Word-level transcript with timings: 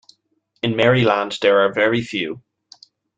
In 0.63 0.75
Maryland 0.75 1.37
there 1.43 1.59
are 1.61 1.71
very 1.71 2.01
few. 2.01 2.41